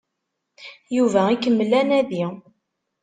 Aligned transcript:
Yuba 0.95 1.21
ikemmel 1.35 1.73
anadi. 1.79 2.23